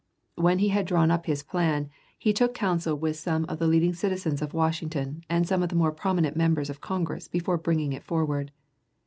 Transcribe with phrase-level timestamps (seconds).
[0.33, 3.93] When he had drawn up his plan, he took counsel with some of the leading
[3.93, 8.01] citizens of Washington and some of the more prominent members of Congress before bringing it
[8.03, 8.51] forward.